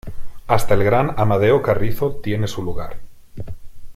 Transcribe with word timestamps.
Hasta 0.47 0.73
el 0.73 0.83
gran 0.83 1.13
Amadeo 1.15 1.61
Carrizo 1.61 2.13
tiene 2.23 2.47
su 2.47 2.63
lugar. 2.63 2.97